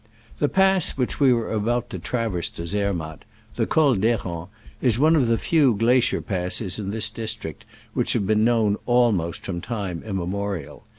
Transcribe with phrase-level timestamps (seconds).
[0.39, 3.23] The pass which we were about to traverse to Zermatt—
[3.55, 4.47] the Col d' Kerens—
[4.81, 9.41] is one of the few glacier passes in this district which have been known almost
[9.41, 10.85] from time immemorial.